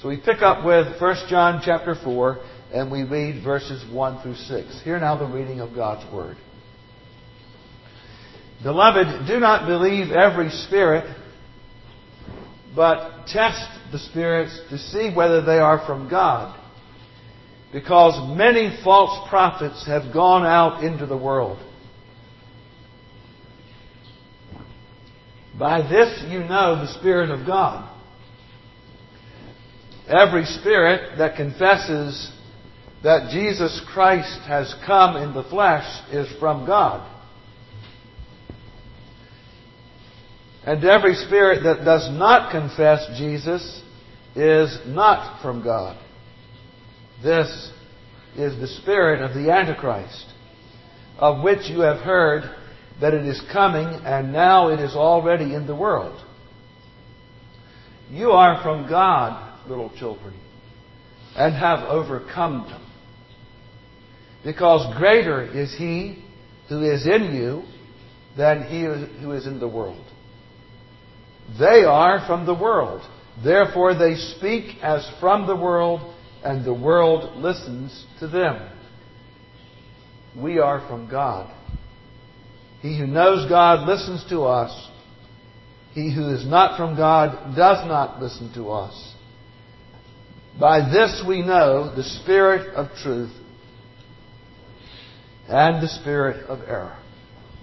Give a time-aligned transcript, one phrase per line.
[0.00, 2.38] So we pick up with 1 John chapter 4
[2.72, 4.80] and we read verses 1 through 6.
[4.82, 6.38] Hear now the reading of God's Word.
[8.62, 11.04] Beloved, do not believe every spirit,
[12.74, 16.58] but test the spirits to see whether they are from God.
[17.70, 21.58] Because many false prophets have gone out into the world.
[25.58, 27.89] By this you know the Spirit of God.
[30.10, 32.32] Every spirit that confesses
[33.04, 37.08] that Jesus Christ has come in the flesh is from God.
[40.66, 43.82] And every spirit that does not confess Jesus
[44.34, 45.96] is not from God.
[47.22, 47.70] This
[48.36, 50.26] is the spirit of the Antichrist,
[51.18, 52.42] of which you have heard
[53.00, 56.20] that it is coming, and now it is already in the world.
[58.10, 60.34] You are from God, little children,
[61.36, 62.86] and have overcome them.
[64.44, 66.22] Because greater is He
[66.68, 67.62] who is in you
[68.36, 68.82] than he
[69.20, 70.04] who is in the world.
[71.58, 73.02] They are from the world.
[73.42, 78.68] Therefore they speak as from the world, and the world listens to them.
[80.36, 81.52] We are from God.
[82.80, 84.88] He who knows God listens to us.
[85.92, 89.14] He who is not from God does not listen to us.
[90.58, 93.32] By this we know the spirit of truth
[95.48, 96.96] and the spirit of error.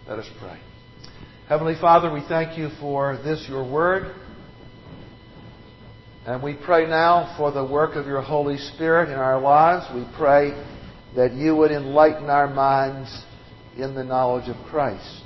[0.08, 0.60] Let us pray.
[1.48, 4.16] Heavenly Father, we thank you for this, your word.
[6.26, 9.86] And we pray now for the work of your Holy Spirit in our lives.
[9.96, 10.52] We pray
[11.16, 13.24] that you would enlighten our minds
[13.78, 15.24] in the knowledge of Christ.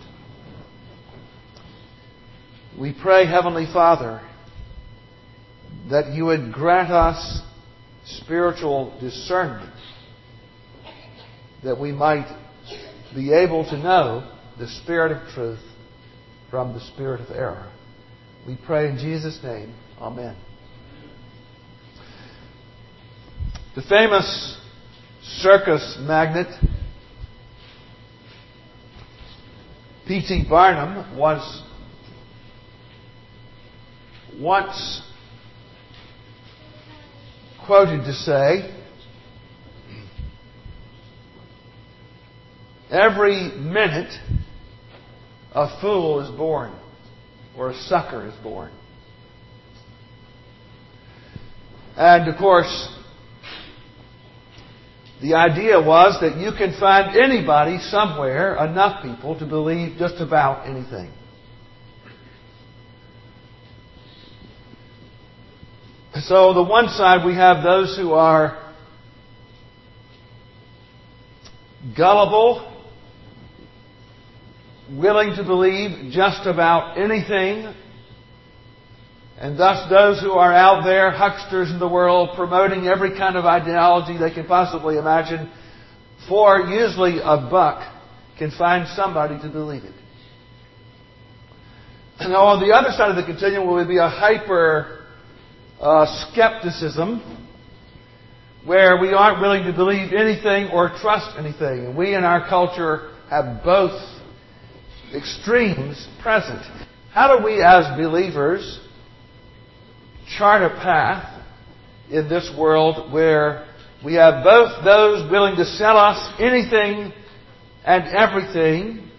[2.80, 4.22] We pray, Heavenly Father,
[5.90, 7.42] that you would grant us
[8.06, 9.74] spiritual discernment,
[11.64, 12.28] that we might
[13.14, 15.60] be able to know the Spirit of truth
[16.50, 17.72] from the Spirit of error.
[18.48, 19.74] We pray in Jesus' name.
[20.00, 20.36] Amen.
[23.76, 24.60] The famous
[25.22, 26.48] circus magnate
[30.08, 30.46] P.T.
[30.50, 31.64] Barnum was
[34.38, 35.02] once
[37.66, 38.78] quoted to say,
[42.92, 44.14] Every minute,
[45.54, 46.78] a fool is born,
[47.58, 48.72] or a sucker is born.
[51.96, 52.90] And of course,
[55.22, 60.68] the idea was that you can find anybody somewhere, enough people, to believe just about
[60.68, 61.14] anything.
[66.26, 68.74] So, the one side, we have those who are
[71.98, 72.68] gullible,
[74.92, 77.74] willing to believe just about anything,
[79.38, 83.46] and thus those who are out there, hucksters in the world, promoting every kind of
[83.46, 85.52] ideology they can possibly imagine,
[86.30, 87.92] for usually a buck,
[88.38, 89.96] can find somebody to believe it.
[92.20, 95.01] Now, on the other side of the continuum will be a hyper
[95.82, 97.40] uh, skepticism
[98.66, 101.86] where we aren't willing to believe anything or trust anything.
[101.86, 104.00] And we in our culture have both
[105.16, 106.62] extremes present.
[107.12, 108.80] How do we as believers
[110.38, 111.44] chart a path
[112.12, 113.68] in this world where
[114.06, 117.12] we have both those willing to sell us anything
[117.84, 119.10] and everything,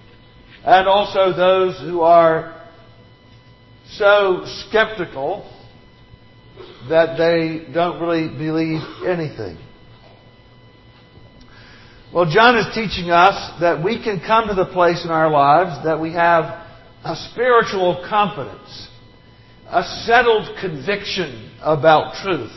[0.64, 2.60] and also those who are
[3.96, 5.51] so skeptical
[6.88, 9.58] that they don't really believe anything.
[12.12, 15.84] Well, John is teaching us that we can come to the place in our lives
[15.84, 16.44] that we have
[17.04, 18.88] a spiritual confidence,
[19.66, 22.52] a settled conviction about truth,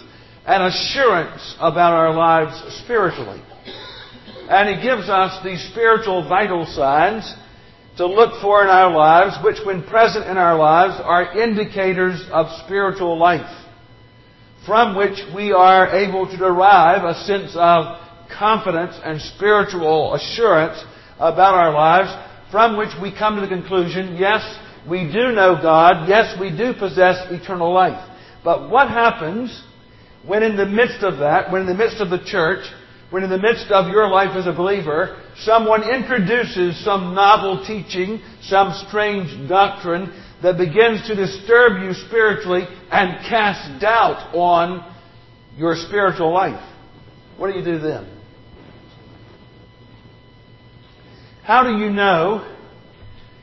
[0.45, 2.53] an assurance about our lives
[2.83, 3.41] spiritually.
[4.49, 7.33] And he gives us these spiritual vital signs
[7.97, 12.47] to look for in our lives, which when present in our lives are indicators of
[12.65, 13.49] spiritual life,
[14.65, 17.99] from which we are able to derive a sense of
[18.37, 20.83] confidence and spiritual assurance
[21.17, 22.09] about our lives
[22.51, 24.41] from which we come to the conclusion, yes,
[24.89, 28.09] we do know God, yes, we do possess eternal life.
[28.43, 29.63] But what happens
[30.25, 32.65] when in the midst of that, when in the midst of the church,
[33.09, 38.21] when in the midst of your life as a believer, someone introduces some novel teaching,
[38.41, 40.11] some strange doctrine
[40.45, 44.93] that begins to disturb you spiritually and cast doubt on
[45.57, 46.63] your spiritual life,
[47.35, 48.07] what do you do then?
[51.43, 52.47] How do you know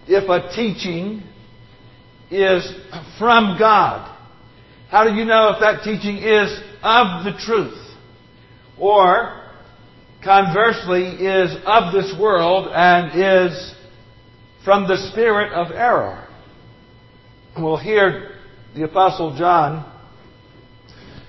[0.06, 1.24] if a teaching
[2.30, 2.72] is
[3.18, 4.08] from God?
[4.88, 7.78] How do you know if that teaching is of the truth?
[8.78, 9.50] Or,
[10.22, 13.74] conversely, is of this world and is
[14.64, 16.21] from the spirit of error?
[17.58, 18.30] We'll hear
[18.74, 19.84] the Apostle John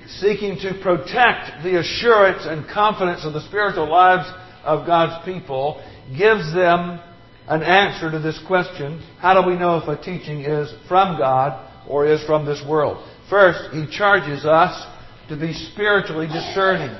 [0.07, 4.29] seeking to protect the assurance and confidence of the spiritual lives
[4.63, 5.83] of God's people,
[6.17, 7.01] gives them
[7.49, 11.69] an answer to this question how do we know if a teaching is from God
[11.89, 13.05] or is from this world?
[13.29, 14.87] First, he charges us
[15.27, 16.95] to be spiritually discerning.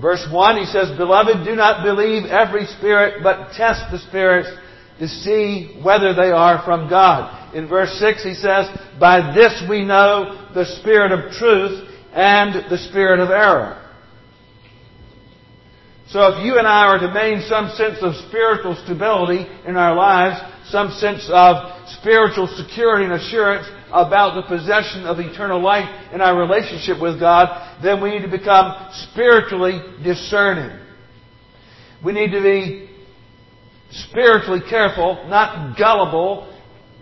[0.00, 4.48] Verse 1, he says, Beloved, do not believe every spirit, but test the spirits
[4.98, 7.54] to see whether they are from God.
[7.54, 8.66] In verse 6, he says,
[8.98, 13.80] By this we know the spirit of truth and the spirit of error.
[16.08, 19.96] So if you and I are to maintain some sense of spiritual stability in our
[19.96, 20.38] lives,
[20.70, 26.38] some sense of spiritual security and assurance about the possession of eternal life in our
[26.38, 28.74] relationship with God, then we need to become
[29.10, 30.78] spiritually discerning.
[32.04, 32.90] We need to be
[34.08, 36.52] spiritually careful, not gullible,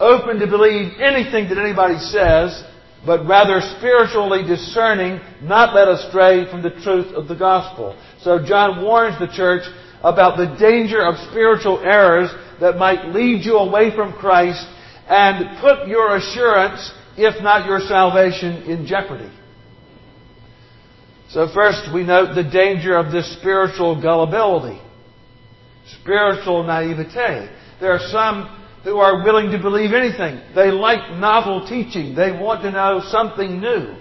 [0.00, 2.64] open to believe anything that anybody says,
[3.04, 7.98] but rather spiritually discerning, not led astray from the truth of the gospel.
[8.20, 9.62] So John warns the church
[10.02, 12.30] about the danger of spiritual errors
[12.60, 14.64] that might lead you away from Christ
[15.08, 19.30] and put your assurance, if not your salvation, in jeopardy.
[21.30, 24.80] So first we note the danger of this spiritual gullibility,
[26.00, 27.48] spiritual naivete.
[27.80, 30.40] There are some who are willing to believe anything.
[30.54, 32.14] They like novel teaching.
[32.14, 33.96] They want to know something new.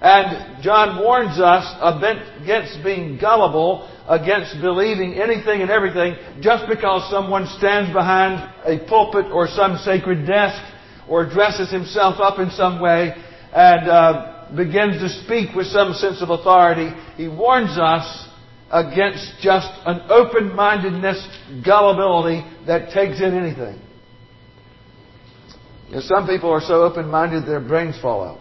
[0.00, 7.46] And John warns us against being gullible, against believing anything and everything just because someone
[7.58, 10.60] stands behind a pulpit or some sacred desk
[11.08, 13.14] or dresses himself up in some way
[13.52, 16.90] and uh, begins to speak with some sense of authority.
[17.16, 18.28] He warns us
[18.72, 23.78] against just an open-mindedness, gullibility that takes in anything.
[25.88, 28.40] You know, some people are so open-minded their brains fall out.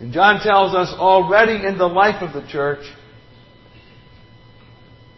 [0.00, 2.84] And John tells us already in the life of the church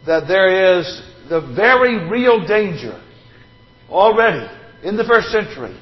[0.05, 3.03] that there is the very real danger
[3.89, 4.47] already
[4.83, 5.75] in the first century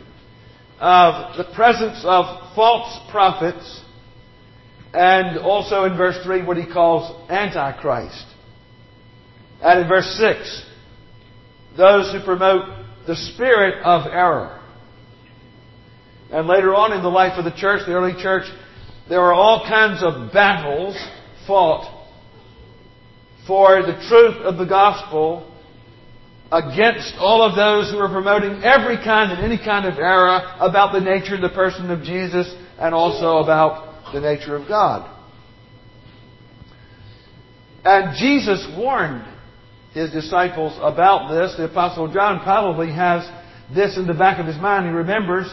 [0.79, 3.83] of the presence of false prophets
[4.93, 8.27] and also in verse 3 what he calls Antichrist.
[9.62, 10.67] And in verse 6,
[11.77, 12.65] those who promote
[13.06, 14.61] the spirit of error.
[16.31, 18.44] And later on in the life of the church, the early church,
[19.09, 20.97] there were all kinds of battles
[21.47, 22.06] fought
[23.47, 25.49] for the truth of the gospel
[26.50, 30.93] against all of those who were promoting every kind and any kind of error about
[30.93, 35.09] the nature and the person of Jesus and also about the nature of God.
[37.85, 39.25] And Jesus warned
[39.93, 41.56] his disciples about this.
[41.56, 43.29] The Apostle John probably has
[43.75, 44.87] this in the back of his mind.
[44.87, 45.53] He remembers,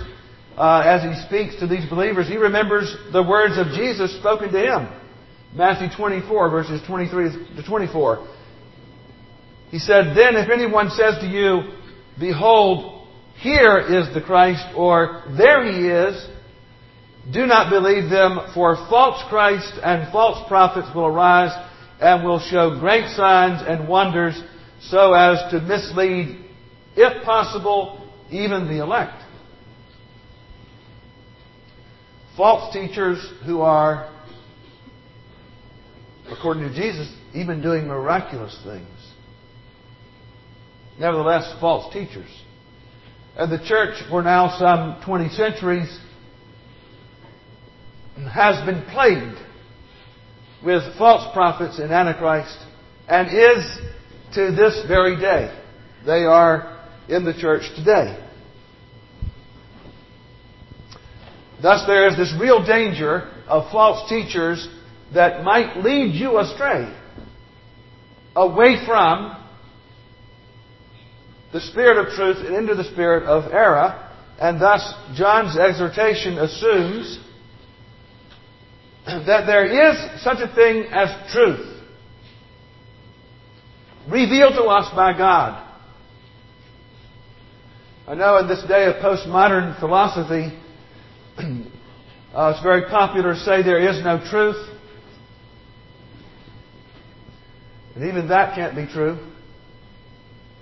[0.57, 4.59] uh, as he speaks to these believers, he remembers the words of Jesus spoken to
[4.59, 4.89] him.
[5.53, 8.27] Matthew 24, verses 23 to 24.
[9.71, 11.61] He said, Then if anyone says to you,
[12.19, 13.07] Behold,
[13.37, 16.27] here is the Christ, or there he is,
[17.31, 21.51] do not believe them, for false Christ and false prophets will arise
[21.99, 24.41] and will show great signs and wonders
[24.81, 26.45] so as to mislead,
[26.95, 29.21] if possible, even the elect.
[32.35, 34.09] False teachers who are,
[36.31, 38.87] according to Jesus, even doing miraculous things.
[40.99, 42.29] Nevertheless, false teachers.
[43.37, 45.99] And the church, for now some 20 centuries,
[48.27, 49.37] has been plagued
[50.63, 52.57] with false prophets and Antichrist
[53.07, 53.79] and is
[54.35, 55.57] to this very day.
[56.05, 58.25] They are in the church today.
[61.61, 64.67] Thus, there is this real danger of false teachers
[65.13, 66.95] that might lead you astray
[68.35, 69.35] away from
[71.51, 74.05] the spirit of truth and into the spirit of error.
[74.39, 77.19] And thus, John's exhortation assumes
[79.27, 81.79] that there is such a thing as truth
[84.09, 85.65] revealed to us by God.
[88.07, 90.57] I know in this day of postmodern philosophy,
[91.37, 94.67] uh, it's very popular to say there is no truth.
[97.95, 99.19] And even that can't be true,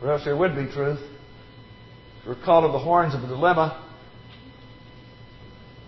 [0.02, 1.00] or else there would be truth.
[2.26, 3.86] We're called to the horns of a dilemma.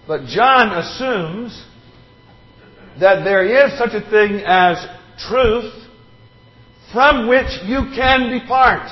[0.07, 1.65] But John assumes
[2.99, 4.77] that there is such a thing as
[5.27, 5.73] truth
[6.91, 8.89] from which you can depart.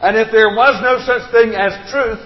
[0.00, 2.20] And if there was no such thing as truth,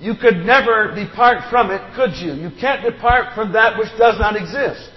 [0.00, 2.32] you could never depart from it, could you?
[2.32, 4.90] You can't depart from that which does not exist.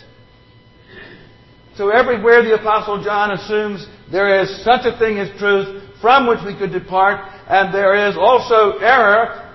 [1.76, 6.40] So everywhere the Apostle John assumes there is such a thing as truth from which
[6.46, 9.50] we could depart, and there is also error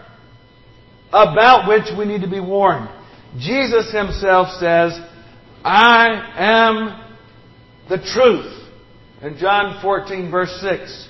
[1.11, 2.88] about which we need to be warned.
[3.38, 4.99] Jesus himself says,
[5.64, 7.16] I am
[7.88, 8.52] the truth.
[9.23, 11.09] In John 14 verse 6,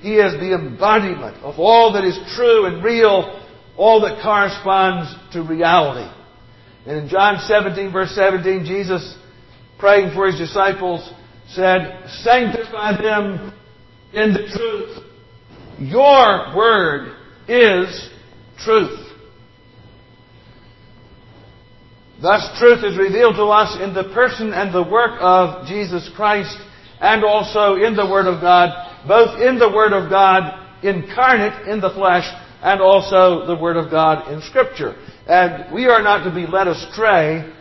[0.00, 3.44] He is the embodiment of all that is true and real,
[3.76, 6.10] all that corresponds to reality.
[6.86, 9.16] And in John 17 verse 17, Jesus
[9.78, 11.08] praying for his disciples,
[11.48, 13.52] said, Sanctify them
[14.12, 15.04] in the truth.
[15.78, 18.10] Your word is
[18.64, 19.07] truth.
[22.20, 26.56] Thus, truth is revealed to us in the person and the work of Jesus Christ
[27.00, 28.70] and also in the Word of God,
[29.06, 32.26] both in the Word of God incarnate in the flesh
[32.62, 34.96] and also the Word of God in Scripture.
[35.28, 37.52] And we are not to be led astray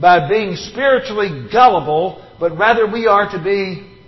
[0.00, 3.98] by being spiritually gullible, but rather we are to be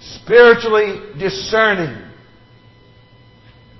[0.00, 2.10] spiritually discerning.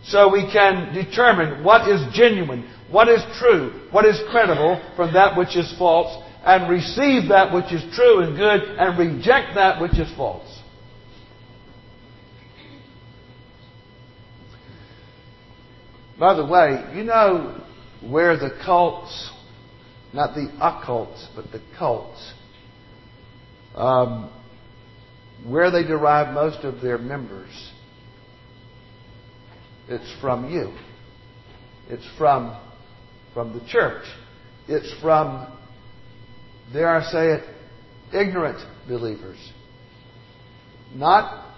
[0.07, 5.37] So we can determine what is genuine, what is true, what is credible from that
[5.37, 9.99] which is false, and receive that which is true and good, and reject that which
[9.99, 10.61] is false.
[16.19, 17.61] By the way, you know
[18.03, 19.31] where the cults
[20.15, 22.33] not the occults, but the cults,
[23.75, 24.31] um,
[25.45, 27.73] where they derive most of their members.
[29.88, 30.75] It's from you.
[31.88, 32.57] It's from,
[33.33, 34.05] from the church.
[34.69, 35.53] It's from,
[36.73, 37.45] dare I say it,
[38.14, 39.38] ignorant believers.
[40.95, 41.55] Not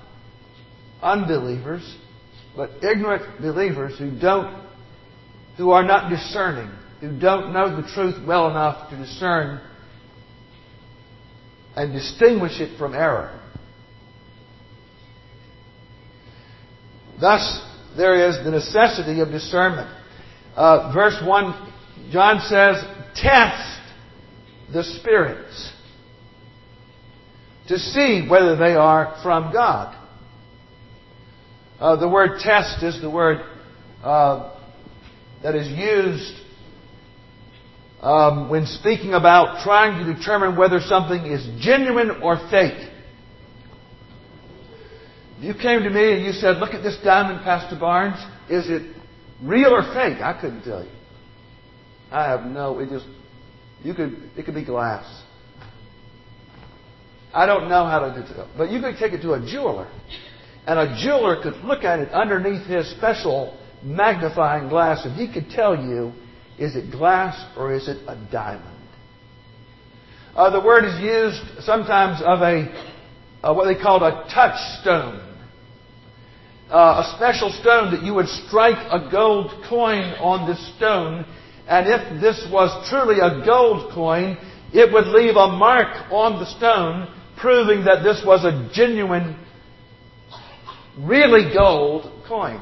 [1.03, 1.97] unbelievers,
[2.57, 4.67] but ignorant believers who don't,
[5.57, 9.61] who are not discerning who don't know the truth well enough to discern
[11.75, 13.39] and distinguish it from error.
[17.21, 17.63] Thus,
[17.97, 19.89] there is the necessity of discernment.
[20.55, 22.85] Uh, verse 1, John says,
[23.15, 23.81] Test
[24.73, 25.73] the spirits
[27.69, 29.95] to see whether they are from God.
[31.79, 33.39] Uh, the word test is the word
[34.03, 34.59] uh,
[35.43, 36.41] that is used
[38.01, 42.91] um, when speaking about trying to determine whether something is genuine or fake.
[45.39, 48.97] You came to me and you said, Look at this diamond, Pastor Barnes, is it
[49.43, 50.23] real or fake?
[50.23, 50.91] I couldn't tell you.
[52.11, 53.07] I have no, it just,
[53.83, 55.05] you could, it could be glass.
[57.35, 58.49] I don't know how to do it.
[58.57, 59.91] But you could take it to a jeweler,
[60.67, 65.51] and a jeweler could look at it underneath his special magnifying glass, and he could
[65.51, 66.13] tell you
[66.59, 68.73] is it glass or is it a diamond?
[70.35, 72.96] Uh, the word is used sometimes of a
[73.47, 75.23] uh, what they called a touchstone.
[76.69, 81.25] Uh, a special stone that you would strike a gold coin on this stone,
[81.69, 84.37] and if this was truly a gold coin,
[84.73, 89.39] it would leave a mark on the stone proving that this was a genuine,
[90.99, 92.61] really gold coin.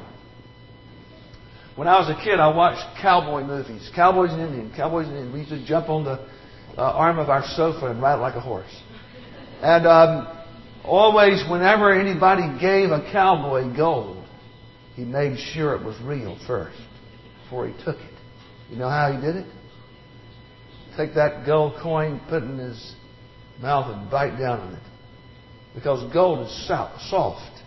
[1.76, 5.33] When I was a kid, I watched cowboy movies, Cowboys and Indians, Cowboys and Indians.
[5.33, 6.29] We used to jump on the
[6.76, 8.83] uh, arm of our sofa and ride like a horse.
[9.62, 10.43] And um,
[10.85, 14.25] always, whenever anybody gave a cowboy gold,
[14.95, 16.79] he made sure it was real first
[17.43, 18.14] before he took it.
[18.71, 19.47] You know how he did it?
[20.97, 22.95] Take that gold coin, put it in his
[23.61, 24.83] mouth, and bite down on it.
[25.75, 27.62] Because gold is soft.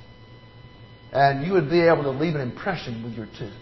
[1.12, 3.54] And you would be able to leave an impression with your tooth.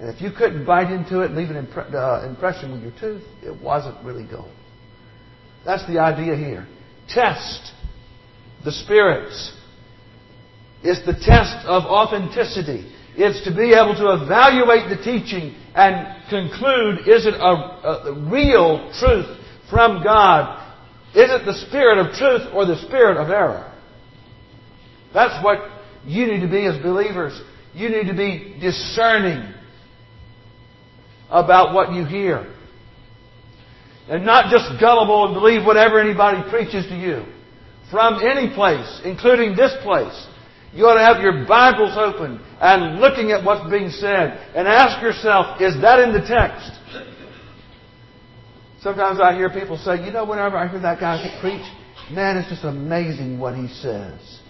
[0.00, 2.92] And if you couldn't bite into it and leave an impre- uh, impression with your
[2.98, 4.52] tooth, it wasn't really gold.
[5.64, 6.66] That's the idea here.
[7.08, 7.72] Test
[8.64, 9.52] the spirits.
[10.82, 12.90] It's the test of authenticity.
[13.16, 18.90] It's to be able to evaluate the teaching and conclude is it a, a real
[18.98, 19.38] truth
[19.68, 20.58] from God?
[21.10, 23.72] Is it the spirit of truth or the spirit of error?
[25.12, 25.58] That's what
[26.04, 27.40] you need to be as believers.
[27.74, 29.52] You need to be discerning
[31.28, 32.52] about what you hear.
[34.08, 37.24] And not just gullible and believe whatever anybody preaches to you.
[37.90, 40.26] From any place, including this place.
[40.72, 45.02] You ought to have your Bibles open and looking at what's being said and ask
[45.02, 46.70] yourself, is that in the text?
[48.80, 51.66] Sometimes I hear people say, you know, whenever I hear that guy preach,
[52.14, 54.40] man, it's just amazing what he says.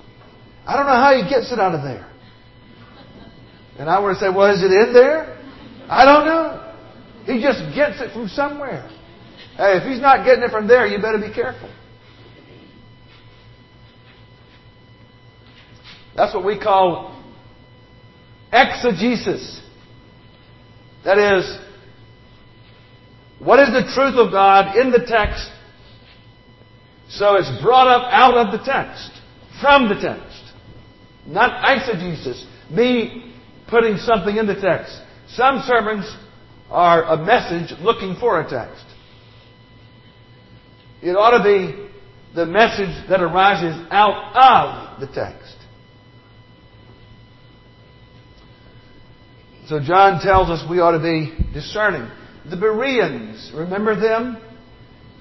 [0.66, 2.06] I don't know how he gets it out of there.
[3.78, 5.38] And I want to say, well, is it in there?
[5.88, 6.75] I don't know.
[7.25, 8.88] He just gets it from somewhere.
[9.56, 11.73] Hey, if he's not getting it from there, you better be careful.
[16.20, 17.18] That's what we call
[18.52, 19.58] exegesis.
[21.02, 21.58] That is,
[23.38, 25.50] what is the truth of God in the text?
[27.08, 29.10] So it's brought up out of the text,
[29.62, 30.42] from the text.
[31.24, 33.34] Not eisegesis, me
[33.66, 35.00] putting something in the text.
[35.28, 36.04] Some sermons
[36.68, 38.84] are a message looking for a text.
[41.00, 41.88] It ought to be
[42.34, 45.56] the message that arises out of the text.
[49.70, 52.10] So John tells us we ought to be discerning.
[52.50, 54.36] The Bereans, remember them?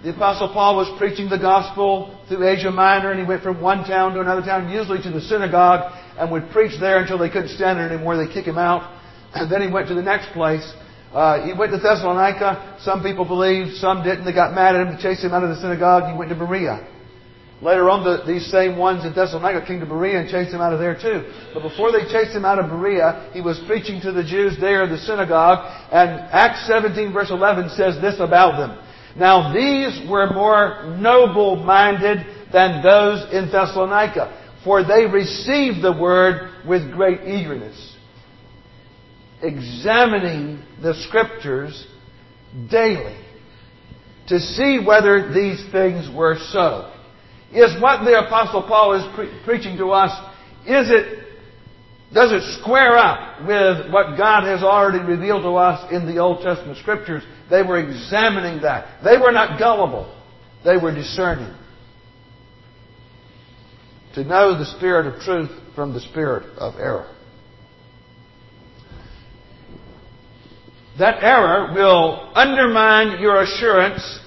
[0.01, 3.85] The Apostle Paul was preaching the gospel through Asia Minor and he went from one
[3.85, 7.49] town to another town, usually to the synagogue, and would preach there until they couldn't
[7.49, 8.17] stand it anymore.
[8.17, 8.89] They kick him out.
[9.35, 10.65] And then he went to the next place.
[11.13, 12.79] Uh, he went to Thessalonica.
[12.81, 14.25] Some people believed, some didn't.
[14.25, 16.11] They got mad at him to chase him out of the synagogue.
[16.11, 16.89] He went to Berea.
[17.61, 20.71] Later on, the, these same ones in Thessalonica came to Berea and chased him out
[20.71, 21.27] of there too.
[21.53, 24.83] But before they chased him out of Berea, he was preaching to the Jews there
[24.85, 28.79] in the synagogue, and Acts 17 verse 11 says this about them.
[29.17, 36.93] Now these were more noble-minded than those in Thessalonica, for they received the word with
[36.93, 37.97] great eagerness,
[39.41, 41.87] examining the scriptures
[42.71, 43.17] daily
[44.27, 46.93] to see whether these things were so
[47.51, 50.11] is what the apostle Paul is pre- preaching to us,
[50.65, 51.25] is it,
[52.13, 56.43] does it square up with what God has already revealed to us in the Old
[56.43, 57.23] Testament scriptures?
[57.49, 59.03] They were examining that.
[59.03, 60.15] They were not gullible.
[60.63, 61.55] They were discerning.
[64.15, 67.15] To know the spirit of truth from the spirit of error.
[70.99, 74.19] That error will undermine your assurance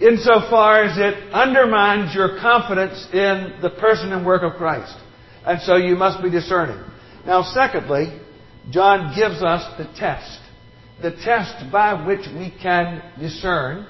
[0.00, 4.96] insofar as it undermines your confidence in the person and work of Christ.
[5.44, 6.82] And so you must be discerning.
[7.24, 8.20] Now, secondly,
[8.70, 10.40] John gives us the test.
[11.02, 13.86] The test by which we can discern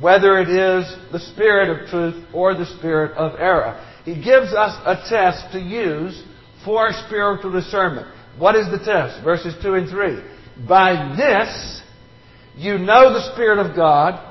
[0.00, 3.84] whether it is the spirit of truth or the spirit of error.
[4.04, 6.22] He gives us a test to use
[6.64, 8.06] for spiritual discernment.
[8.38, 9.22] What is the test?
[9.24, 10.66] Verses 2 and 3.
[10.68, 11.82] By this,
[12.56, 14.24] you know the Spirit of God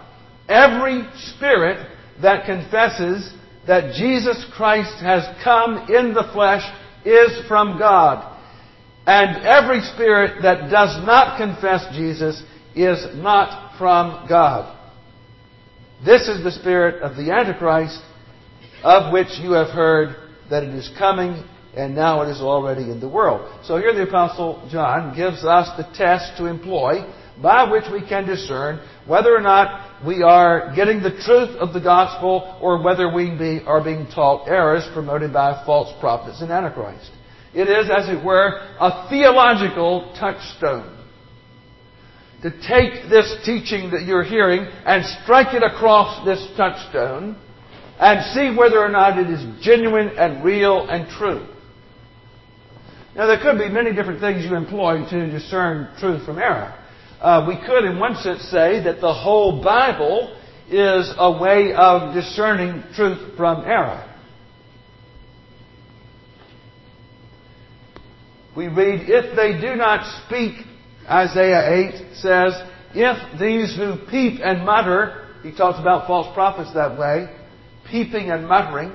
[0.48, 1.04] Every
[1.36, 1.88] spirit
[2.22, 3.34] that confesses
[3.68, 6.64] that Jesus Christ has come in the flesh
[7.06, 8.36] is from God.
[9.06, 12.42] And every spirit that does not confess Jesus
[12.76, 14.76] is not from God.
[16.06, 18.00] This is the spirit of the Antichrist,
[18.84, 20.16] of which you have heard
[20.50, 21.44] that it is coming,
[21.76, 23.66] and now it is already in the world.
[23.66, 27.02] So here the Apostle John gives us the test to employ
[27.42, 31.80] by which we can discern whether or not we are getting the truth of the
[31.80, 37.12] gospel or whether we be, are being taught errors promoted by false prophets and Antichrist.
[37.54, 40.94] It is, as it were, a theological touchstone.
[42.44, 47.36] To take this teaching that you're hearing and strike it across this touchstone
[48.00, 51.48] and see whether or not it is genuine and real and true.
[53.16, 56.78] Now, there could be many different things you employ to discern truth from error.
[57.20, 60.38] Uh, we could, in one sense, say that the whole Bible
[60.70, 64.04] is a way of discerning truth from error.
[68.56, 70.66] We read, if they do not speak,
[71.10, 72.54] Isaiah 8 says,
[72.94, 77.30] if these who peep and mutter, he talks about false prophets that way,
[77.90, 78.92] peeping and muttering,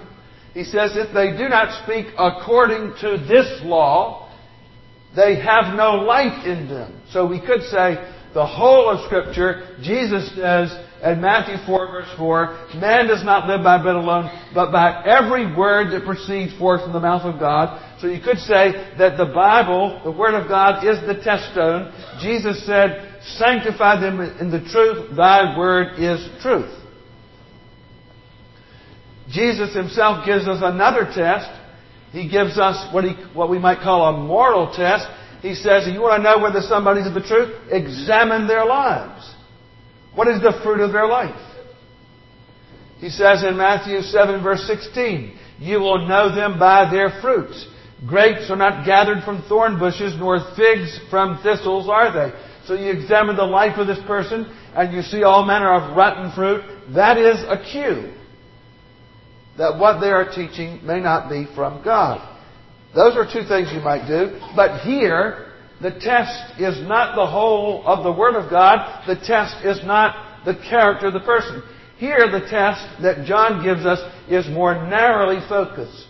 [0.52, 4.21] he says, if they do not speak according to this law,
[5.14, 7.02] they have no light in them.
[7.10, 7.96] So we could say
[8.34, 10.72] the whole of Scripture, Jesus says
[11.04, 15.54] in Matthew 4 verse 4, man does not live by bread alone, but by every
[15.54, 18.00] word that proceeds forth from the mouth of God.
[18.00, 21.92] So you could say that the Bible, the Word of God, is the test stone.
[22.20, 26.72] Jesus said, sanctify them in the truth, thy word is truth.
[29.28, 31.48] Jesus himself gives us another test
[32.12, 35.06] he gives us what, he, what we might call a moral test.
[35.40, 37.56] He says, you want to know whether somebody's of the truth?
[37.70, 39.34] Examine their lives.
[40.14, 41.34] What is the fruit of their life?
[42.98, 47.66] He says in Matthew 7 verse 16, you will know them by their fruits.
[48.06, 52.36] Grapes are not gathered from thorn bushes, nor figs from thistles are they.
[52.66, 56.32] So you examine the life of this person, and you see all manner of rotten
[56.34, 56.62] fruit.
[56.94, 58.12] That is a cue
[59.62, 62.18] that what they are teaching may not be from God.
[62.96, 64.40] Those are two things you might do.
[64.56, 69.04] But here, the test is not the whole of the Word of God.
[69.06, 71.62] The test is not the character of the person.
[71.96, 76.08] Here, the test that John gives us is more narrowly focused.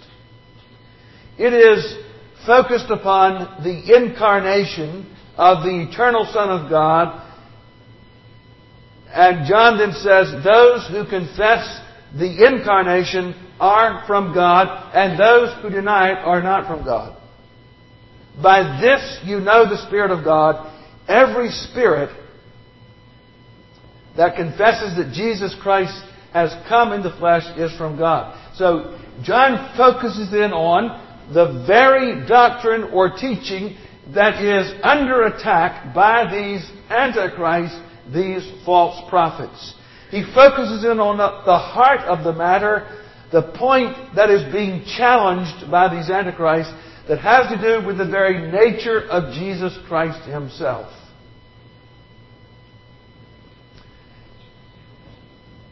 [1.37, 1.95] It is
[2.47, 7.21] focused upon the incarnation of the eternal Son of God.
[9.09, 11.82] And John then says, those who confess
[12.17, 17.17] the incarnation are from God, and those who deny it are not from God.
[18.43, 20.71] By this you know the Spirit of God.
[21.09, 22.11] Every spirit
[24.17, 26.01] that confesses that Jesus Christ
[26.33, 28.39] has come in the flesh is from God.
[28.57, 33.77] So John focuses in on the very doctrine or teaching
[34.15, 37.79] that is under attack by these antichrists,
[38.13, 39.75] these false prophets.
[40.13, 43.01] He focuses in on the heart of the matter,
[43.33, 46.75] the point that is being challenged by these antichrists
[47.09, 50.93] that has to do with the very nature of Jesus Christ himself.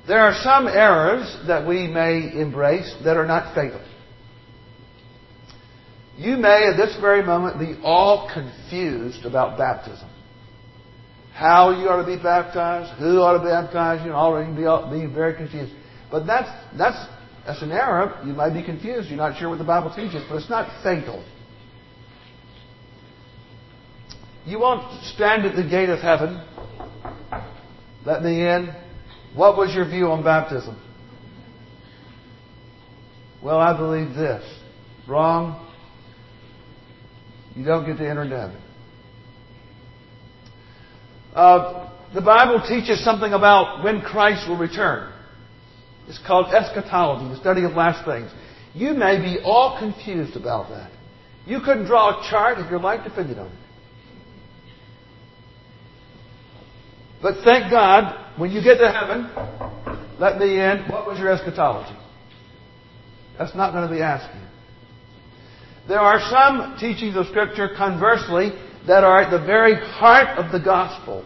[0.08, 3.84] There are some errors that we may embrace that are not fatal.
[6.16, 10.09] You may at this very moment be all confused about baptism.
[11.40, 15.10] How you ought to be baptized, who ought to baptize you, all you be, be
[15.10, 15.72] very confused.
[16.10, 17.02] But that's, that's,
[17.46, 18.20] that's an error.
[18.26, 19.08] You might be confused.
[19.08, 21.24] You're not sure what the Bible teaches, but it's not fatal.
[24.44, 26.44] You won't stand at the gate of heaven.
[28.04, 28.74] Let me in.
[29.34, 30.78] What was your view on baptism?
[33.42, 34.44] Well, I believe this.
[35.08, 35.72] Wrong.
[37.54, 38.60] You don't get to enter heaven.
[41.34, 45.12] Uh, the Bible teaches something about when Christ will return.
[46.08, 48.30] It's called eschatology, the study of last things.
[48.74, 50.90] You may be all confused about that.
[51.46, 53.52] You couldn't draw a chart if your life depended on it.
[57.22, 59.30] But thank God, when you get to heaven,
[60.18, 60.84] let me in.
[60.90, 61.96] What was your eschatology?
[63.38, 64.34] That's not going to be asked.
[65.86, 68.50] There are some teachings of Scripture, conversely,
[68.86, 71.24] that are at the very heart of the gospel.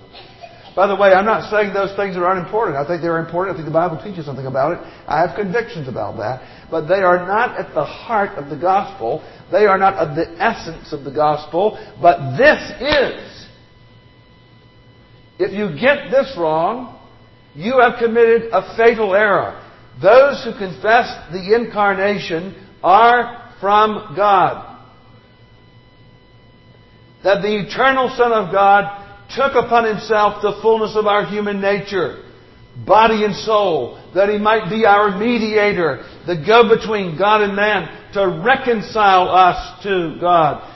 [0.75, 2.77] By the way, I'm not saying those things are unimportant.
[2.77, 3.55] I think they're important.
[3.55, 4.79] I think the Bible teaches something about it.
[5.07, 6.43] I have convictions about that.
[6.69, 9.23] But they are not at the heart of the gospel.
[9.53, 11.79] They are not of the essence of the gospel.
[12.03, 13.47] But this is.
[15.39, 16.99] If you get this wrong,
[17.55, 19.61] you have committed a fatal error.
[20.03, 24.74] Those who confess the incarnation are from God.
[27.25, 29.01] That the eternal Son of God
[29.35, 32.23] took upon himself the fullness of our human nature,
[32.87, 38.43] body and soul, that he might be our mediator, the go-between God and man, to
[38.45, 40.71] reconcile us to God.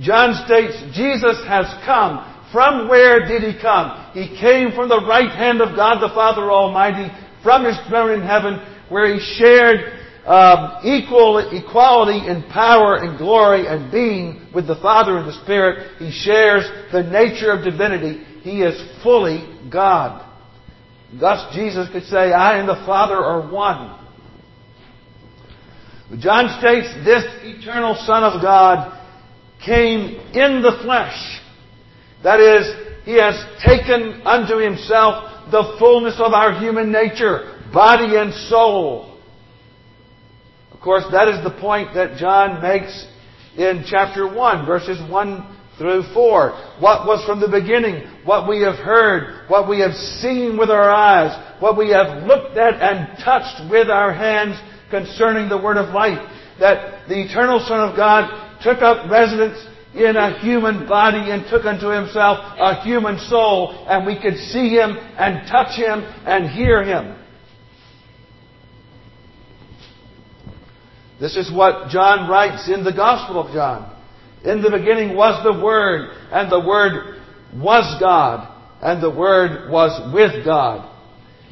[0.00, 2.32] John states, Jesus has come.
[2.52, 4.12] From where did he come?
[4.14, 7.12] He came from the right hand of God the Father Almighty,
[7.42, 8.58] from his throne in heaven,
[8.88, 9.92] where he shared
[10.26, 15.98] um, equal equality in power and glory and being with the Father and the Spirit.
[15.98, 18.24] He shares the nature of divinity.
[18.42, 20.24] He is fully God.
[21.18, 24.02] Thus Jesus could say, I and the Father are one.
[26.18, 29.00] John states this eternal Son of God
[29.64, 31.40] came in the flesh.
[32.24, 33.34] That is, He has
[33.64, 39.15] taken unto Himself the fullness of our human nature, body and soul
[40.86, 43.06] course, that is the point that John makes
[43.58, 46.78] in chapter 1, verses 1 through 4.
[46.78, 50.88] What was from the beginning, what we have heard, what we have seen with our
[50.88, 54.56] eyes, what we have looked at and touched with our hands
[54.88, 56.22] concerning the word of life.
[56.60, 58.30] That the eternal Son of God
[58.62, 59.58] took up residence
[59.92, 64.70] in a human body and took unto himself a human soul, and we could see
[64.70, 67.25] him and touch him and hear him.
[71.20, 73.92] This is what John writes in the Gospel of John.
[74.44, 77.20] In the beginning was the Word, and the Word
[77.54, 78.52] was God,
[78.82, 80.92] and the Word was with God.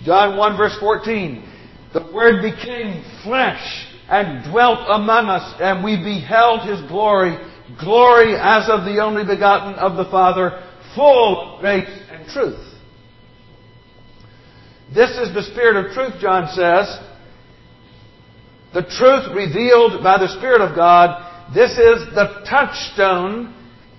[0.04, 1.50] John 1 verse 14.
[1.94, 7.38] The Word became flesh and dwelt among us, and we beheld his glory,
[7.80, 10.62] glory as of the only begotten of the Father,
[10.94, 12.60] full of grace and truth.
[14.94, 17.13] This is the Spirit of truth, John says.
[18.74, 21.54] The truth revealed by the Spirit of God.
[21.54, 23.54] This is the touchstone.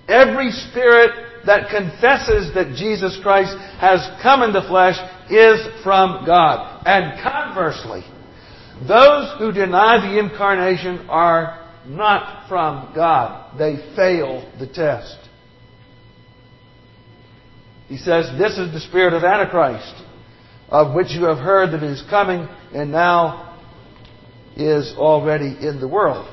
[0.06, 4.96] Every spirit that confesses that Jesus Christ has come in the flesh
[5.30, 6.82] is from God.
[6.84, 8.02] And conversely,
[8.86, 13.58] those who deny the incarnation are not from God.
[13.58, 15.16] They fail the test.
[17.88, 20.02] He says, This is the spirit of Antichrist,
[20.68, 23.45] of which you have heard that it is coming and now
[24.56, 26.26] is already in the world.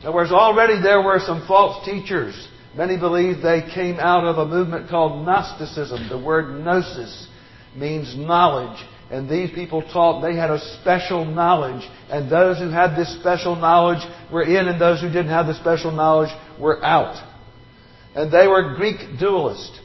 [0.00, 2.48] Other words, already there were some false teachers.
[2.76, 6.08] Many believe they came out of a movement called Gnosticism.
[6.08, 7.28] The word gnosis
[7.76, 8.78] means knowledge.
[9.10, 11.82] And these people taught they had a special knowledge.
[12.10, 15.54] And those who had this special knowledge were in, and those who didn't have the
[15.54, 17.16] special knowledge were out.
[18.14, 19.78] And they were Greek dualists.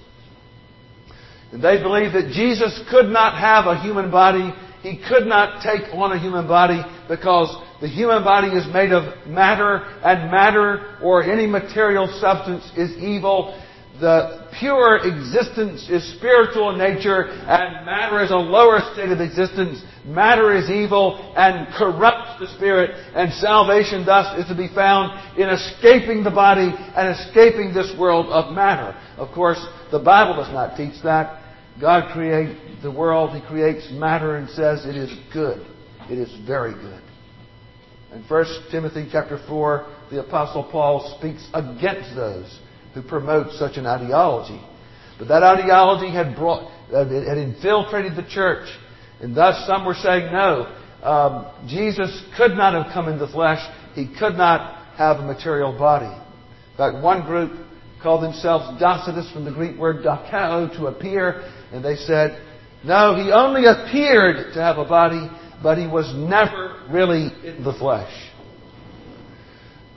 [1.51, 4.53] And they believed that Jesus could not have a human body.
[4.83, 9.25] He could not take on a human body because the human body is made of
[9.25, 13.57] matter, and matter or any material substance is evil.
[14.01, 19.81] The pure existence is spiritual in nature, and matter is a lower state of existence.
[20.05, 25.47] Matter is evil and corrupts the spirit, and salvation thus is to be found in
[25.47, 28.99] escaping the body and escaping this world of matter.
[29.15, 31.42] Of course, the Bible does not teach that.
[31.79, 35.65] God creates the world, He creates matter and says it is good.
[36.09, 37.01] It is very good.
[38.13, 42.59] In 1 Timothy chapter 4, the Apostle Paul speaks against those
[42.93, 44.61] who promote such an ideology.
[45.17, 48.67] But that ideology had brought, had infiltrated the church,
[49.19, 53.59] and thus some were saying, no, um, Jesus could not have come in the flesh.
[53.95, 56.05] He could not have a material body.
[56.05, 57.51] In fact, one group
[58.01, 62.41] called themselves Docetus from the Greek word dokeo, to appear, and they said,
[62.83, 65.29] no, he only appeared to have a body,
[65.61, 68.13] but he was never really in the flesh.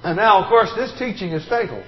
[0.03, 1.85] And now, of course, this teaching is fatal.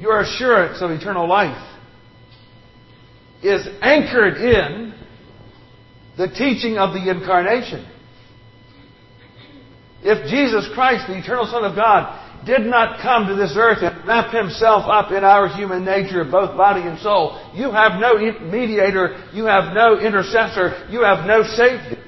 [0.00, 1.62] your assurance of eternal life
[3.42, 4.94] is anchored in
[6.16, 7.86] the teaching of the incarnation.
[10.02, 14.06] If Jesus Christ, the eternal Son of God, did not come to this earth and
[14.06, 19.28] wrap himself up in our human nature, both body and soul, you have no mediator,
[19.32, 22.04] you have no intercessor, you have no Savior.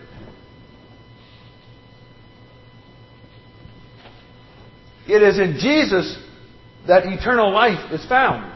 [5.07, 6.17] It is in Jesus
[6.87, 8.51] that eternal life is found.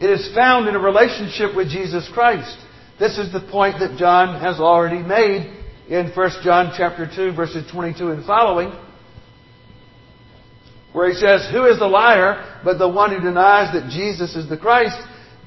[0.00, 2.56] It is found in a relationship with Jesus Christ.
[2.98, 5.56] This is the point that John has already made
[5.88, 8.72] in 1 John chapter 2 verses 22 and following
[10.92, 14.48] where he says, Who is the liar but the one who denies that Jesus is
[14.48, 14.96] the Christ?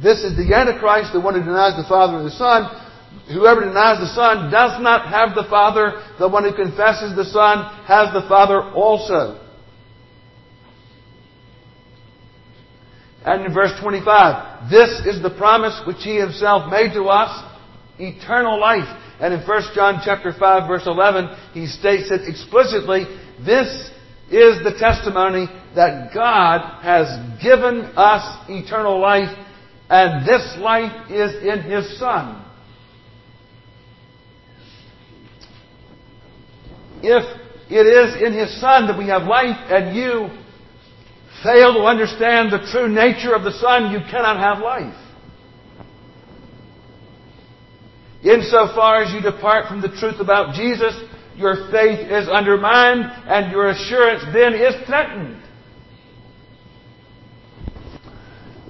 [0.01, 2.65] This is the Antichrist, the one who denies the Father and the Son.
[3.32, 6.01] Whoever denies the Son does not have the Father.
[6.19, 9.39] The one who confesses the Son has the Father also.
[13.25, 17.32] And in verse 25, this is the promise which he himself made to us,
[17.97, 18.89] eternal life.
[19.21, 23.06] And in 1 John chapter 5 verse 11, he states it explicitly,
[23.45, 23.91] this
[24.34, 27.08] is the testimony that God has
[27.41, 29.30] given us eternal life,
[29.89, 32.43] and this life is in his Son.
[37.04, 37.24] If
[37.69, 40.30] it is in his Son that we have life, and you
[41.43, 44.96] fail to understand the true nature of the Son, you cannot have life.
[48.24, 50.96] Insofar as you depart from the truth about Jesus,
[51.36, 55.41] your faith is undermined and your assurance then is threatened.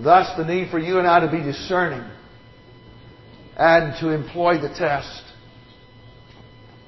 [0.04, 2.04] Thus, the need for you and I to be discerning
[3.58, 5.24] and to employ the test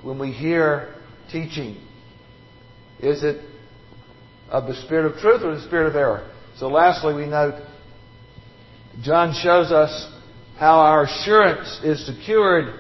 [0.02, 0.96] when we hear
[1.32, 1.78] teaching.
[3.00, 3.42] Is it
[4.50, 6.30] of the spirit of truth or the spirit of error.
[6.58, 7.62] So lastly, we note
[9.02, 10.12] John shows us
[10.58, 12.80] how our assurance is secured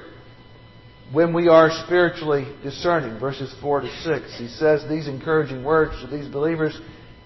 [1.11, 3.19] when we are spiritually discerning.
[3.19, 4.37] Verses 4 to 6.
[4.37, 6.79] He says these encouraging words to these believers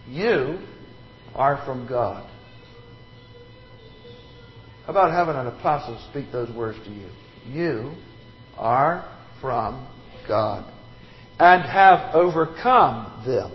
[0.08, 0.60] You
[1.36, 2.30] are from God.
[4.86, 7.10] How about having an apostle speak those words to you?
[7.46, 7.94] You
[8.58, 9.08] are
[9.40, 9.88] from
[10.28, 10.72] God
[11.40, 13.52] and have overcome them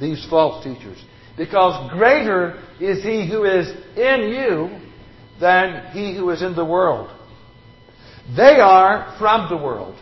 [0.00, 1.02] these false teachers.
[1.36, 4.80] Because greater is he who is in you
[5.40, 7.10] than he who is in the world.
[8.36, 9.98] They are from the world.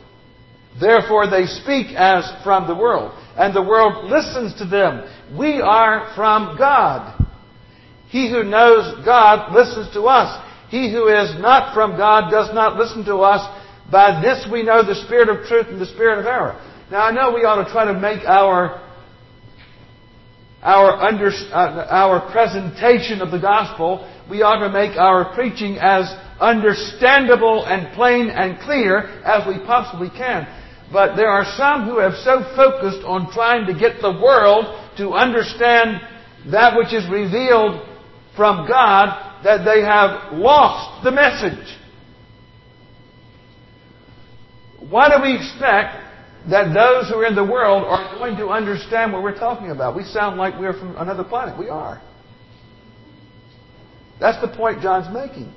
[0.81, 3.13] Therefore they speak as from the world.
[3.37, 5.03] And the world listens to them.
[5.37, 7.19] We are from God.
[8.09, 10.49] He who knows God listens to us.
[10.71, 13.41] He who is not from God does not listen to us.
[13.91, 16.61] By this we know the spirit of truth and the spirit of error.
[16.91, 18.81] Now I know we ought to try to make our
[20.63, 26.07] our, under, uh, our presentation of the gospel, we ought to make our preaching as
[26.43, 30.47] understandable and plain and clear as we possibly can.
[30.93, 34.67] But there are some who have so focused on trying to get the world
[34.99, 36.01] to understand
[36.51, 37.87] that which is revealed
[38.37, 41.79] from God that they have lost the message.
[44.91, 45.97] Why do we expect
[46.51, 49.97] that those who are in the world are going to understand what we're talking about?
[49.97, 51.59] We sound like we're from another planet.
[51.59, 52.03] We are.
[54.21, 55.53] That's the point John's making.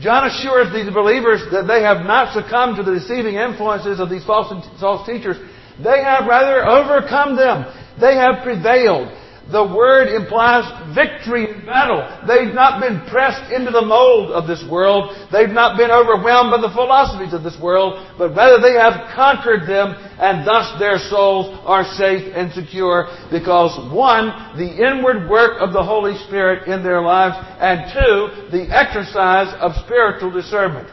[0.00, 4.24] John assures these believers that they have not succumbed to the deceiving influences of these
[4.24, 4.48] false,
[4.80, 5.36] false teachers.
[5.82, 7.68] They have rather overcome them.
[8.00, 9.12] They have prevailed.
[9.50, 12.06] The word implies victory in battle.
[12.26, 15.16] They've not been pressed into the mold of this world.
[15.32, 19.66] They've not been overwhelmed by the philosophies of this world, but rather they have conquered
[19.66, 25.72] them and thus their souls are safe and secure because one, the inward work of
[25.72, 30.88] the Holy Spirit in their lives and two, the exercise of spiritual discernment.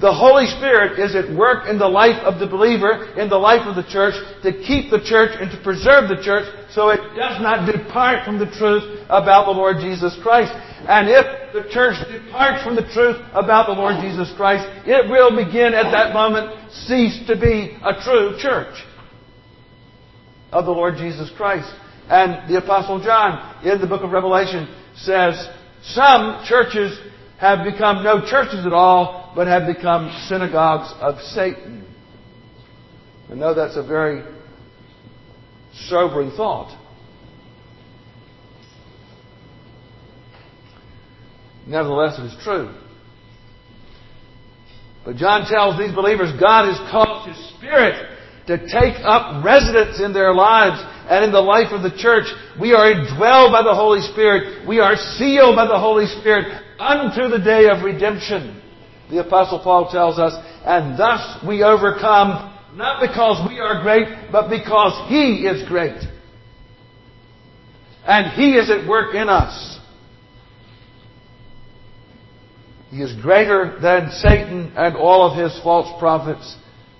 [0.00, 3.68] The Holy Spirit is at work in the life of the believer, in the life
[3.68, 7.36] of the church, to keep the church and to preserve the church so it does
[7.42, 10.52] not depart from the truth about the Lord Jesus Christ.
[10.88, 15.36] And if the church departs from the truth about the Lord Jesus Christ, it will
[15.36, 16.48] begin at that moment
[16.88, 18.80] cease to be a true church
[20.50, 21.68] of the Lord Jesus Christ.
[22.08, 23.36] And the Apostle John
[23.66, 25.36] in the book of Revelation says,
[25.82, 26.98] some churches
[27.38, 31.86] have become no churches at all, but have become synagogues of Satan.
[33.30, 34.24] I know that's a very
[35.72, 36.76] sobering thought.
[41.66, 42.74] Nevertheless, it is true.
[45.04, 50.12] But John tells these believers God has caused His Spirit to take up residence in
[50.12, 52.26] their lives and in the life of the church.
[52.60, 54.66] We are indwelled by the Holy Spirit.
[54.66, 56.46] We are sealed by the Holy Spirit
[56.78, 58.60] unto the day of redemption.
[59.10, 60.32] The Apostle Paul tells us,
[60.64, 66.00] and thus we overcome not because we are great, but because He is great.
[68.06, 69.78] And He is at work in us.
[72.90, 76.56] He is greater than Satan and all of his false prophets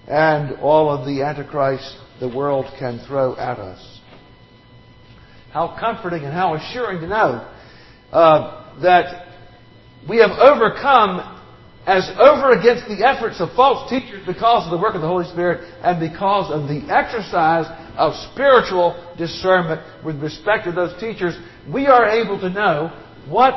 [0.07, 4.01] and all of the Antichrist the world can throw at us.
[5.53, 7.53] How comforting and how assuring to know
[8.13, 9.27] uh, that
[10.09, 11.40] we have overcome
[11.91, 15.27] as over against the efforts of false teachers because of the work of the Holy
[15.27, 17.67] Spirit and because of the exercise
[17.99, 21.35] of spiritual discernment with respect to those teachers,
[21.69, 22.97] we are able to know
[23.29, 23.55] what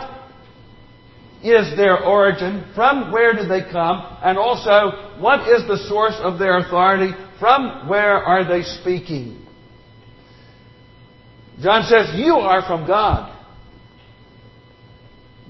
[1.44, 6.40] is their origin, from where did they come, and also what is the source of
[6.40, 9.46] their authority, from where are they speaking.
[11.62, 13.33] John says, You are from God.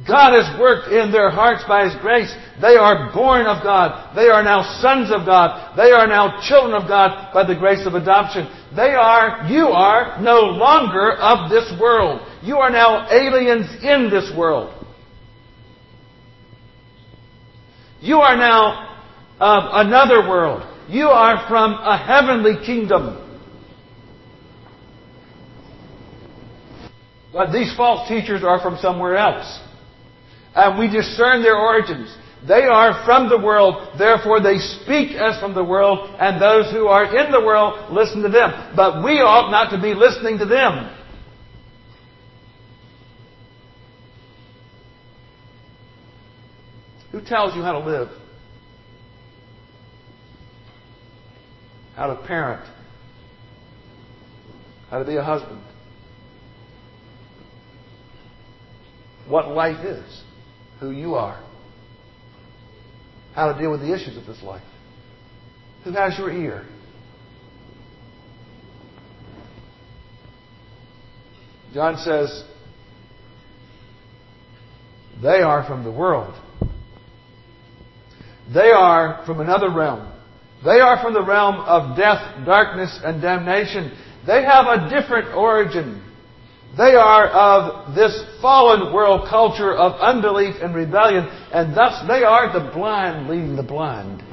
[0.08, 2.34] God has worked in their hearts by His grace.
[2.62, 4.14] They are born of God.
[4.16, 5.78] They are now sons of God.
[5.78, 8.48] They are now children of God by the grace of adoption.
[8.76, 12.20] They are, you are, no longer of this world.
[12.42, 14.74] You are now aliens in this world.
[18.02, 18.90] You are now
[19.40, 20.64] of another world.
[20.90, 23.20] You are from a heavenly kingdom.
[27.32, 29.62] But these false teachers are from somewhere else.
[30.56, 32.16] And we discern their origins.
[32.48, 36.88] They are from the world, therefore they speak as from the world, and those who
[36.88, 38.74] are in the world listen to them.
[38.76, 40.94] But we ought not to be listening to them.
[47.14, 48.10] Who tells you how to live?
[51.96, 52.68] How to parent?
[54.90, 55.62] How to be a husband?
[59.28, 60.24] What life is?
[60.84, 61.42] Who you are,
[63.34, 64.64] how to deal with the issues of this life.
[65.86, 66.66] Who has your ear?
[71.74, 72.44] John says,
[75.22, 76.36] they are from the world.
[78.54, 80.12] They are from another realm.
[80.66, 83.98] They are from the realm of death, darkness, and damnation.
[84.28, 86.04] They have a different origin.
[86.76, 92.52] They are of this fallen world culture of unbelief and rebellion, and thus they are
[92.52, 94.24] the blind leading the blind.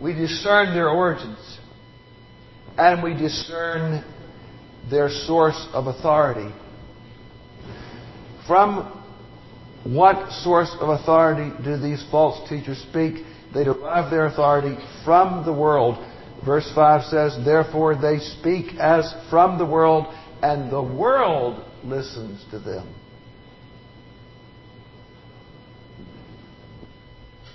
[0.00, 1.58] We discern their origins,
[2.78, 4.02] and we discern
[4.88, 6.54] their source of authority.
[8.46, 9.04] From
[9.84, 13.26] what source of authority do these false teachers speak?
[13.52, 15.98] They derive their authority from the world.
[16.44, 20.06] Verse 5 says, Therefore they speak as from the world,
[20.42, 22.94] and the world listens to them.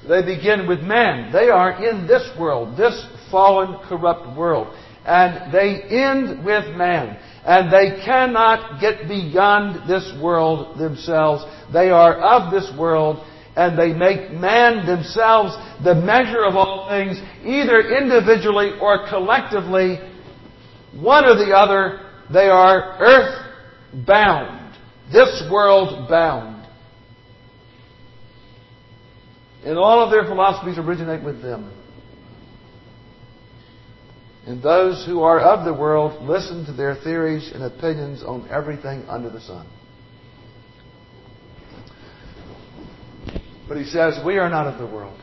[0.08, 1.32] They begin with man.
[1.32, 4.76] They are in this world, this fallen, corrupt world.
[5.04, 7.18] And they end with man.
[7.44, 11.44] And they cannot get beyond this world themselves.
[11.74, 13.26] They are of this world
[13.56, 20.00] and they make man themselves the measure of all things, either individually or collectively,
[20.94, 22.02] one or the other,
[22.32, 24.76] they are earth bound,
[25.12, 26.68] this world bound.
[29.64, 31.72] And all of their philosophies originate with them.
[34.46, 39.06] And those who are of the world listen to their theories and opinions on everything
[39.10, 39.68] under the sun.
[43.68, 45.20] But he says, We are not of the world.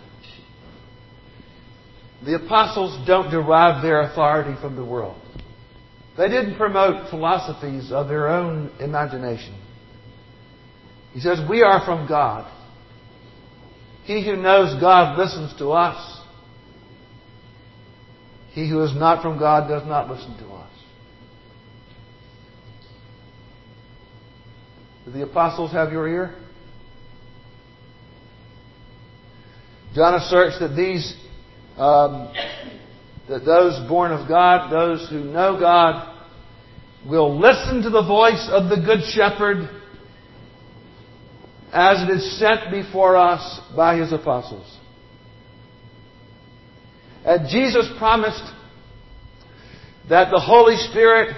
[2.24, 5.20] The apostles don't derive their authority from the world.
[6.16, 9.59] They didn't promote philosophies of their own imagination.
[11.12, 12.51] He says, We are from God.
[14.05, 16.20] He who knows God listens to us.
[18.51, 20.70] He who is not from God does not listen to us.
[25.05, 26.41] Do the apostles have your ear?
[29.95, 31.14] John asserts that these,
[31.76, 32.32] um,
[33.28, 36.09] that those born of God, those who know God,
[37.07, 39.68] will listen to the voice of the Good Shepherd
[41.72, 44.78] as it is sent before us by His apostles.
[47.24, 48.43] And Jesus promised
[50.09, 51.36] that the Holy Spirit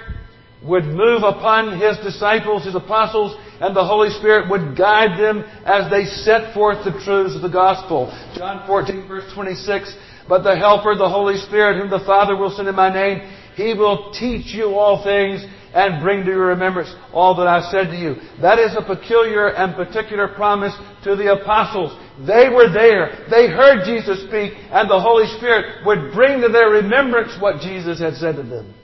[0.62, 5.90] would move upon His disciples, His apostles, and the Holy Spirit would guide them as
[5.90, 8.12] they set forth the truths of the gospel.
[8.36, 9.96] John 14 verse 26,
[10.28, 13.20] But the Helper, the Holy Spirit, whom the Father will send in my name,
[13.56, 15.42] He will teach you all things
[15.72, 18.16] and bring to your remembrance all that I've said to you.
[18.42, 21.98] That is a peculiar and particular promise to the apostles.
[22.20, 23.24] They were there.
[23.30, 27.98] They heard Jesus speak, and the Holy Spirit would bring to their remembrance what Jesus
[27.98, 28.74] had said to them.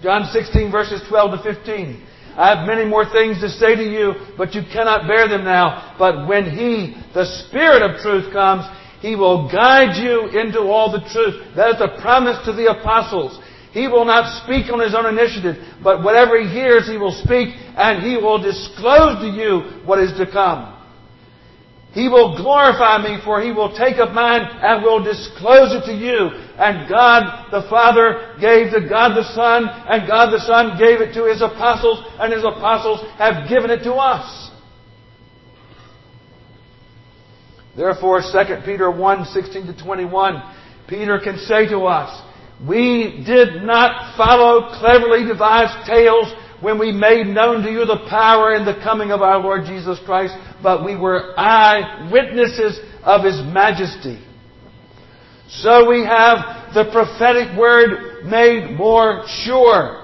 [0.00, 2.06] John 16 verses 12 to 15.
[2.36, 5.94] I have many more things to say to you, but you cannot bear them now.
[5.98, 8.64] But when He, the Spirit of truth, comes,
[9.00, 11.54] He will guide you into all the truth.
[11.54, 13.38] That is a promise to the apostles.
[13.72, 17.54] He will not speak on His own initiative, but whatever He hears, He will speak,
[17.76, 20.73] and He will disclose to you what is to come.
[21.94, 25.94] He will glorify me, for he will take up mine and will disclose it to
[25.94, 26.28] you.
[26.58, 31.14] And God the Father gave to God the Son, and God the Son gave it
[31.14, 34.50] to his apostles, and his apostles have given it to us.
[37.76, 40.42] Therefore, 2 Peter 1, 16 to 21,
[40.88, 42.10] Peter can say to us,
[42.66, 46.32] We did not follow cleverly devised tales
[46.64, 50.00] when we made known to you the power and the coming of our Lord Jesus
[50.06, 54.18] Christ, but we were eyewitnesses of His majesty.
[55.48, 60.00] So we have the prophetic word made more sure.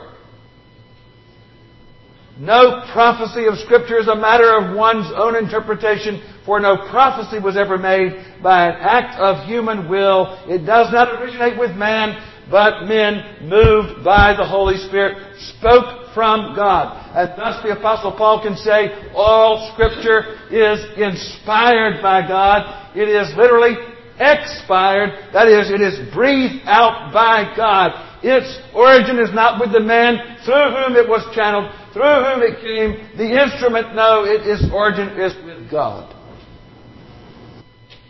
[2.38, 7.56] No prophecy of Scripture is a matter of one's own interpretation, for no prophecy was
[7.56, 10.38] ever made by an act of human will.
[10.46, 16.54] It does not originate with man, but men moved by the Holy Spirit spoke from
[16.56, 17.14] God.
[17.14, 22.96] And thus the Apostle Paul can say, all Scripture is inspired by God.
[22.96, 23.76] It is literally
[24.18, 25.32] expired.
[25.32, 28.08] That is, it is breathed out by God.
[28.22, 32.60] Its origin is not with the man through whom it was channeled, through whom it
[32.60, 33.16] came.
[33.16, 36.14] The instrument, no, it, its origin is with God.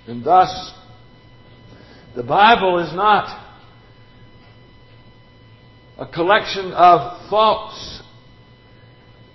[0.09, 0.75] And thus,
[2.17, 3.50] the Bible is not
[6.01, 8.03] a collection of thoughts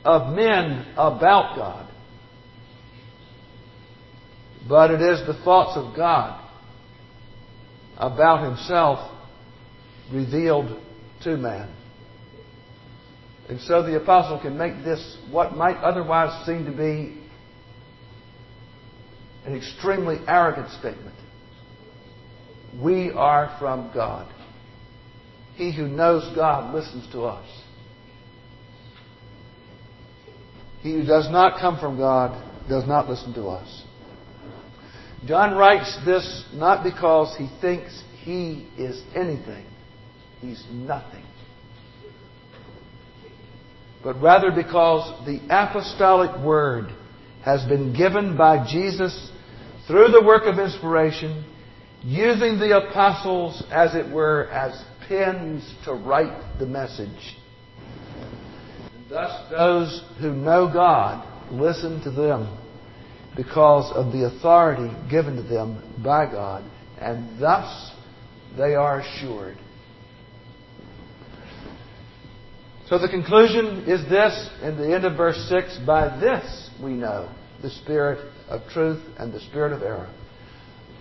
[0.03, 1.91] of men about God.
[4.67, 6.41] But it is the thoughts of God
[7.97, 9.11] about Himself
[10.11, 10.81] revealed
[11.21, 11.71] to man.
[13.47, 17.21] And so the apostle can make this what might otherwise seem to be
[19.45, 21.15] an extremely arrogant statement.
[22.81, 24.31] We are from God.
[25.55, 27.47] He who knows God listens to us.
[30.81, 33.83] He who does not come from God does not listen to us.
[35.25, 39.65] John writes this not because he thinks he is anything,
[40.41, 41.23] he's nothing,
[44.03, 46.91] but rather because the apostolic word
[47.43, 49.31] has been given by Jesus
[49.87, 51.45] through the work of inspiration,
[52.03, 57.37] using the apostles, as it were, as pens to write the message.
[58.95, 62.57] And thus, those who know God listen to them
[63.35, 66.63] because of the authority given to them by God,
[66.99, 67.91] and thus
[68.57, 69.57] they are assured.
[72.87, 77.29] So the conclusion is this in the end of verse 6 By this we know
[77.61, 80.09] the spirit of truth and the spirit of error.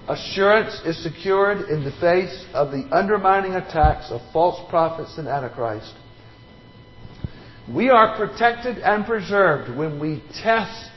[0.07, 5.94] Assurance is secured in the face of the undermining attacks of false prophets and Antichrist.
[7.72, 10.90] We are protected and preserved when we test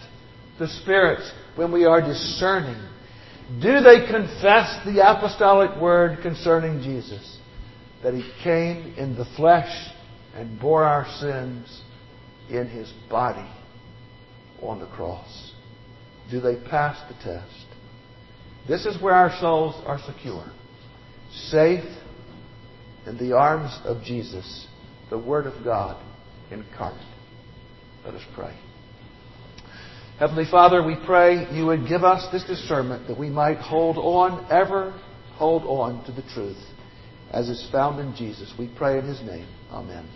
[0.59, 2.81] the spirits, when we are discerning.
[3.61, 7.39] Do they confess the apostolic word concerning Jesus?
[8.03, 9.89] That he came in the flesh
[10.35, 11.81] and bore our sins
[12.49, 13.49] in his body
[14.61, 15.53] on the cross?
[16.29, 17.66] Do they pass the test?
[18.67, 20.45] This is where our souls are secure,
[21.31, 21.85] safe
[23.05, 24.67] in the arms of Jesus,
[25.09, 26.03] the Word of God
[26.51, 27.01] incarnate.
[28.03, 28.57] Let us pray.
[30.19, 34.51] Heavenly Father, we pray you would give us this discernment that we might hold on,
[34.51, 34.99] ever
[35.35, 36.57] hold on to the truth
[37.31, 38.53] as is found in Jesus.
[38.57, 39.47] We pray in His name.
[39.71, 40.09] Amen.